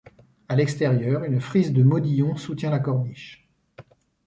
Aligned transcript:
À 0.49 0.55
l’extérieur, 0.55 1.25
une 1.25 1.39
frise 1.39 1.73
de 1.73 1.83
modillons 1.83 2.35
soutient 2.35 2.71
la 2.71 2.79
corniche. 2.79 3.47